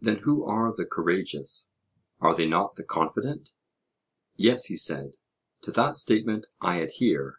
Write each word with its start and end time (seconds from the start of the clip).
Then 0.00 0.20
who 0.20 0.46
are 0.46 0.72
the 0.74 0.86
courageous? 0.86 1.68
Are 2.22 2.34
they 2.34 2.46
not 2.48 2.76
the 2.76 2.82
confident? 2.84 3.52
Yes, 4.34 4.64
he 4.68 4.78
said; 4.78 5.18
to 5.60 5.70
that 5.72 5.98
statement 5.98 6.46
I 6.62 6.76
adhere. 6.76 7.38